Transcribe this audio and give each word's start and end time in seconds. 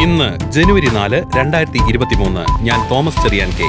ഇന്ന് 0.00 0.52
ജനുവരി 0.52 0.86
നാല് 0.86 1.24
രണ്ടായിരത്തി 1.36 1.80
ഇരുപത്തിമൂന്ന്. 1.88 2.62
ഞാൻ 2.62 2.88
തോമസ് 2.90 3.22
ചെറിയാൻ 3.22 3.50
കെ. 3.50 3.68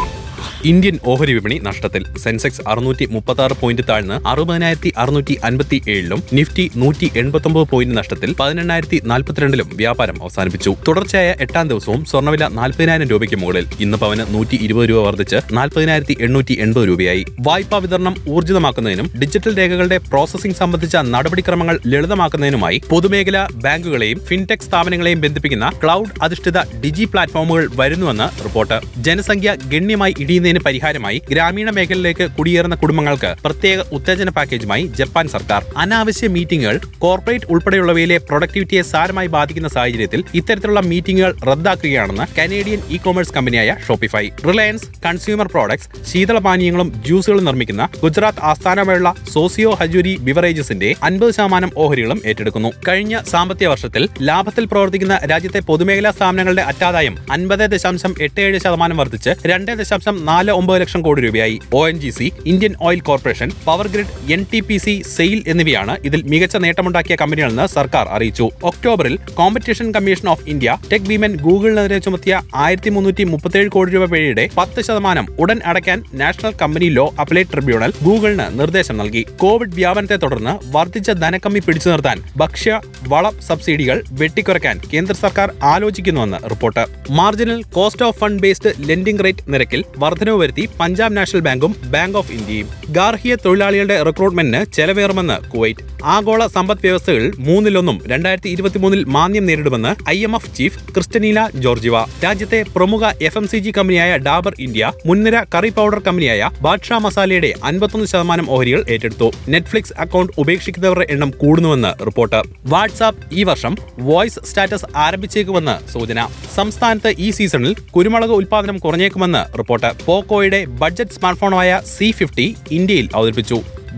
ഇന്ത്യൻ 0.65 0.99
ഓഹരി 1.05 1.33
വിപണി 1.33 1.59
നഷ്ടത്തിൽ. 1.63 2.17
സെൻസെക്സ് 2.17 2.61
അറുന്നൂറ്റി 2.67 3.05
മുപ്പത്തി 3.05 3.41
ആറ് 3.41 3.51
പോയിന്റ് 3.61 3.83
താഴ്ന്ന് 3.89 4.27
അറുപതിനായിരത്തി 4.27 4.93
അറുന്നൂറ്റി 4.97 5.39
അൻപത്തി 5.43 5.81
ഏഴിലും 5.87 6.23
നിഫ്റ്റി 6.33 6.71
നൂറ്റി 6.75 7.11
എൺപത്തൊമ്പത് 7.15 7.67
പോയിന്റ് 7.69 7.97
നഷ്ടത്തിൽ 7.97 8.35
പതിനെണ്ണായിരത്തി 8.39 9.01
നാൽപ്പത്തിരണ്ടിലും 9.05 9.69
വ്യാപാരം 9.73 10.23
അവസാനിപ്പിച്ചു. 10.23 10.75
തുടർച്ചയായ 10.87 11.35
എട്ടാം 11.41 11.67
ദിവസവും 11.67 12.05
സ്വർണവില 12.05 12.47
നാൽപ്പതിനായിരം 12.47 13.07
രൂപയ്ക്ക് 13.07 13.35
മുകളിൽ. 13.35 13.65
ഇന്ന് 13.79 13.97
പവന് 13.97 14.33
നൂറ്റി 14.33 14.59
ഇരുപത് 14.61 14.89
രൂപ 14.89 15.05
വർദ്ധിച്ച് 15.05 15.35
നാൽപ്പതിനായിരത്തി 15.51 16.17
എണ്ണൂറ്റി 16.21 16.57
എൺപത് 16.61 16.87
രൂപയായി. 16.87 17.25
വായ്പാ 17.39 17.77
വിതരണം 17.77 18.15
ഊർജിതമാക്കുന്നതിനും 18.27 19.11
ഡിജിറ്റൽ 19.19 19.57
രേഖകളുടെ 19.57 19.97
പ്രോസസിംഗ് 19.97 20.55
സംബന്ധിച്ച 20.55 20.95
നടപടിക്രമങ്ങൾ 20.95 21.79
ലളിതമാക്കുന്നതിനുമായി 21.87 22.81
പൊതുമേഖലാ 22.89 23.47
ബാങ്കുകളെയും 23.51 24.19
ഫിൻടെക് 24.19 24.59
സ്ഥാപനങ്ങളെയും 24.59 25.21
ബന്ധിപ്പിക്കുന്ന 25.21 25.71
ക്ലൗഡ് 25.83 26.09
അധിഷ്ഠിത 26.21 26.57
ഡിജി 26.57 27.05
പ്ലാറ്റ്ഫോമുകൾ 27.05 27.69
വരുന്നുവെന്ന് 27.75 28.43
റിപ്പോർട്ട്. 28.43 28.79
ജനസംഖ്യ 28.97 29.55
ഗണ്യമായി 29.67 30.13
ഇടിയുന്നതിന് 30.49 30.65
പരിഹാരമായി 30.67 31.17
ഗ്രാമീണ 31.31 31.69
മേഖലയിലേക്ക് 31.69 32.25
കുടിയേറുന്ന 32.37 32.75
കുടുംബങ്ങൾക്ക് 32.81 33.31
പ്രത്യേക 33.45 33.79
ഉത്തേജന 33.97 34.29
പാക്കേജുമായി 34.37 34.83
ജപ്പാൻ 34.99 35.25
സർക്കാർ. 35.35 35.61
അനാവശ്യ 35.77 36.27
മീറ്റിംഗുകൾ 36.35 36.75
കോർപ്പറേറ്റ് 37.03 37.45
ഉൾപ്പെടെയുള്ളവയിലെ 37.53 38.17
പ്രൊഡക്ടിവിറ്റിയെ 38.17 38.81
സാരമായി 38.91 39.29
ബാധിക്കുന്ന 39.35 39.69
സാഹചര്യത്തിൽ 39.75 40.23
ഇത്തരത്തിലുള്ള 40.39 40.81
മീറ്റിംഗുകൾ 40.91 41.31
റദ്ദാക്കുകയാണെന്ന് 41.49 42.25
കനേഡിയൻ 42.37 42.81
ഇ 42.89 42.97
കോമേഴ്സ് 42.97 43.33
കമ്പനിയായ 43.33 43.69
ഷോപ്പിഫൈ. 43.87 44.23
റിലയൻസ് 44.49 44.87
കൺസ്യൂമർ 45.05 45.47
പ്രോഡക്ട്സ് 45.53 45.89
ശീതളപാനീയങ്ങളും 46.11 46.89
ജ്യൂസുകളും 47.07 47.45
നിർമ്മിക്കുന്ന 47.49 47.83
ഗുജറാത്ത് 48.03 48.43
ആസ്ഥാനമായുള്ള 48.51 49.09
സോസിയോ 49.33 49.71
ഹജൂരി 49.81 50.13
ബിവറേജസിന്റെ 50.27 50.89
അൻപത് 51.03 51.33
ശതമാനം 51.37 51.71
ഓഹരികളും 51.77 52.21
ഏറ്റെടുക്കുന്നു. 52.25 52.71
കഴിഞ്ഞ 52.87 53.15
സാമ്പത്തിക 53.33 53.67
വർഷത്തിൽ 53.67 54.03
ലാഭത്തിൽ 54.21 54.65
പ്രവർത്തിക്കുന്ന 54.65 55.15
രാജ്യത്തെ 55.31 55.59
പൊതുമേഖലാ 55.69 56.11
സ്ഥാപനങ്ങളുടെ 56.11 56.61
അറ്റാദായം 56.71 57.15
അൻപത് 57.31 57.65
ദശാംശം 57.73 58.13
എട്ട് 58.21 58.39
ഏഴ് 58.41 58.57
ശതമാനം 58.65 58.97
വർദ്ധിച്ച് 58.97 59.31
രണ്ട് 59.51 59.71
ദശാംശം 59.79 60.15
നാല് 60.25 60.38
ഒമ്പത് 60.47 60.81
ലക്ഷം 60.81 61.01
കോടി 61.01 61.21
രൂപയായി. 61.21 61.59
O 61.73 61.87
N 61.87 61.99
G 61.99 62.09
C 62.09 62.31
Indian 62.45 62.75
oil 62.81 62.99
corporation 62.99 63.51
power 63.65 63.87
grid 63.87 64.31
N 64.31 64.45
T 64.53 64.59
P 64.59 64.77
C 64.77 65.03
SAIL 65.15 65.43
എന്നിവയാണ് 65.47 65.97
ഇതിൽ 66.05 66.23
മികച്ച 66.23 66.55
നേട്ടമുണ്ടാക്കിയ 66.55 67.15
കമ്പനികളെന്ന് 67.21 67.67
സർക്കാർ 67.67 68.07
അറിയിച്ചു. 68.09 68.49
ഒക്ടോബറിൽ 68.63 69.17
competition 69.33 69.91
commission 69.91 70.29
of 70.29 70.49
India 70.49 70.77
tech 70.93 71.01
ഭീമൻ 71.01 71.35
ഗൂഗിളിനെതിരെ 71.35 71.99
ചുമത്തിയ 71.99 72.41
ആയിരത്തി 72.55 72.89
മുന്നൂറ്റി 72.89 73.23
മുപ്പത്തേഴ് 73.23 73.69
കോടി 73.69 73.91
രൂപ 73.91 74.11
പിഴയുടെ 74.11 74.49
പത്ത് 74.57 74.81
ശതമാനം 74.81 75.27
ഉടൻ 75.39 75.61
അടയ്ക്കാൻ 75.65 76.03
national 76.13 76.53
company 76.61 76.89
law 76.89 77.13
appellate 77.19 77.51
tribunal 77.51 77.93
ഗൂഗിളിന് 78.03 78.59
നിർദ്ദേശം 78.59 78.97
നൽകി. 78.97 79.25
കോവിഡ് 79.37 79.75
വ്യാപനത്തെ 79.75 80.15
തുടർന്ന് 80.15 80.75
വർദ്ധിച്ച 80.77 81.11
ധനക്കമ്മി 81.11 81.59
പിടിച്ചു 81.59 81.89
നിർത്താൻ 81.89 82.21
ഭക്ഷ്യ 82.37 82.81
വള 83.07 83.29
സബ്സിഡികൾ 83.29 84.03
വെട്ടിക്കുറയ്ക്കാൻ 84.11 84.81
കേന്ദ്ര 84.93 85.13
സർക്കാർ 85.13 85.53
ആലോചിക്കുന്നുവെന്ന് 85.63 86.49
report. 86.49 86.85
Marginal 87.11 87.63
cost 87.63 88.05
of 88.05 88.19
fund 88.19 88.43
based 88.43 88.73
lending 88.89 89.23
rate 89.23 89.53
നിരക്കിൽ 89.53 89.83
വർധനവ് 90.29 90.41
വരുത്തി 90.41 90.63
പഞ്ചാബ് 90.79 91.15
നാഷണൽ 91.17 91.41
ബാങ്കും 91.47 91.71
ബാങ്ക് 91.93 92.17
ഓഫ് 92.19 92.31
ഇന്ത്യയും 92.37 92.67
ഗാർഹിക 92.97 93.33
തൊഴിലാളികളുടെ 93.45 93.97
റിക്രൂട്ട്മെന്റിന് 94.07 94.61
ചെലവേറുമെന്ന് 94.75 95.37
കുവൈറ്റ്. 95.51 95.83
ആഗോള 96.15 96.41
സമ്പദ് 96.55 96.83
വ്യവസ്ഥകൾ 96.85 97.23
മൂന്നിലൊന്നും 97.47 97.97
രണ്ടായിരത്തി 98.11 98.49
ഇരുപത്തിമൂന്നിൽ 98.55 99.01
മാന്യം 99.15 99.45
നേരിടുമെന്ന് 99.49 99.91
I 100.09 100.17
M 100.27 100.33
F 100.37 100.51
chief 100.57 100.79
Kristalina 100.93 101.39
Georgieva. 101.63 101.95
രാജ്യത്തെ 102.25 102.59
പ്രമുഖ 102.75 103.03
എഫ് 103.27 103.39
എം 103.41 103.47
സി 103.51 103.59
ജി 103.65 103.71
കമ്പനിയായ 103.77 104.11
ഡാബർ 104.27 104.53
ഇന്ത്യ 104.59 104.91
മുൻനിര 105.05 105.37
കറി 105.55 105.71
പൗഡർ 105.77 105.99
കമ്പനിയായ 106.07 106.49
ബാദ്ഷാ 106.61 106.97
മസാലയുടെ 107.05 107.51
അൻപത്തൊന്ന് 107.69 108.07
ശതമാനം 108.13 108.47
ഓഹരികൾ 108.55 108.83
ഏറ്റെടുത്തു. 108.89 109.29
നെറ്റ്ഫ്ലിക്സ് 109.53 109.97
അക്കൗണ്ട് 110.05 110.33
ഉപേക്ഷിക്കുന്നവരുടെ 110.37 111.07
എണ്ണം 111.09 111.31
കൂടുന്നുവെന്ന് 111.41 111.91
റിപ്പോർട്ട്. 112.05 112.41
വാട്സ്ആപ്പ് 112.73 113.25
ഈ 113.39 113.43
വർഷം 113.51 113.75
വോയിസ് 114.09 114.45
സ്റ്റാറ്റസ് 114.49 114.89
ആരംഭിച്ചേക്കുമെന്ന് 115.05 115.75
സൂചന. 115.93 116.19
സംസ്ഥാനത്ത് 116.55 117.11
ഈ 117.25 117.29
സീസണിൽ 117.39 117.73
കുരുമുളക് 117.95 118.35
ഉൽപാദനം 118.39 118.77
കുറഞ്ഞേക്കുമെന്ന് 118.77 119.43
റിപ്പോർട്ട്. 119.57 119.89
പോക്കോയുടെ 120.19 120.65
ബഡ്ജറ്റ് 120.65 121.11
സ്മാർട്ട്ഫോണായ 121.11 121.81
സി 121.97 122.11
ഫിഫ്റ്റി 122.11 122.55
ഇന്ത്യയിൽ 122.71 123.09
അവതരിപ്പിച്ചു. 123.15 123.57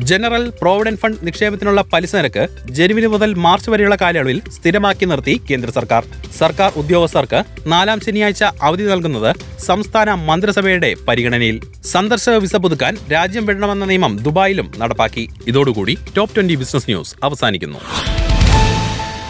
ജനറൽ 0.10 0.44
പ്രോവിഡന്റ് 0.62 1.00
ഫണ്ട് 1.00 1.26
നിക്ഷേപത്തിനുള്ള 1.28 1.82
പലിശ 1.94 2.16
നിരക്ക് 2.16 2.48
ജനുവരി 2.72 3.06
മുതൽ 3.06 3.34
മാർച്ച് 3.34 3.70
വരെയുള്ള 3.70 3.96
കാലയളവിൽ 4.02 4.42
സ്ഥിരമാക്കി 4.56 5.06
നിർത്തി 5.06 5.42
കേന്ദ്ര 5.50 5.72
സർക്കാർ. 5.72 6.06
സർക്കാർ 6.38 6.72
ഉദ്യോഗസ്ഥർക്ക് 6.76 7.44
നാലാം 7.66 8.00
ശനിയാഴ്ച 8.00 8.44
അവധി 8.44 8.84
നൽകുന്നത് 8.84 9.36
സംസ്ഥാന 9.66 10.14
മന്ത്രിസഭയുടെ 10.14 10.96
പരിഗണനയിൽ. 11.08 11.62
സന്ദർശക 11.86 12.34
വിസ 12.34 12.56
പുതുക്കാൻ 12.56 12.98
രാജ്യം 13.12 13.46
വിടണമെന്ന 13.46 13.86
നിയമം 13.86 14.16
ദുബായിലും 14.18 14.72
നടപ്പാക്കി. 14.78 15.30
ഇതോടുകൂടി 15.48 15.98
ടോപ്പ് 16.18 16.36
ട്വന്റി 16.36 16.56
ബിസിനസ് 16.56 16.90
ന്യൂസ് 16.90 17.16
അവസാനിക്കുന്നു. 17.24 17.80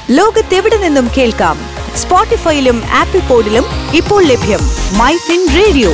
ലോകത്തെവിടെ 0.09 0.77
നിന്നും 0.77 1.07
കേൾക്കാം? 1.17 1.59
സ്പോട്ടിഫൈയിലും 1.95 2.83
ആപ്പിൾ 3.01 3.19
പോഡിലും 3.19 3.63
ഇപ്പോൾ 3.95 4.23
ലഭ്യം 4.23 4.63
my 4.97 5.13
fin 5.17 5.43
radio. 5.59 5.93